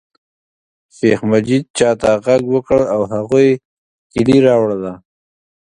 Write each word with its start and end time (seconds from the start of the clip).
شیخ 0.95 1.19
مجید 1.31 1.63
چاته 1.77 2.11
غږ 2.25 2.43
وکړ 2.53 2.79
او 2.93 3.01
هغوی 3.13 3.49
کیلي 4.11 4.37
راوړله. 4.47 4.93